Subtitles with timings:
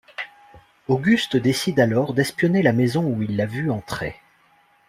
[0.87, 4.15] Auguste décide alors d’espionner la maison où il l'a vue entrer.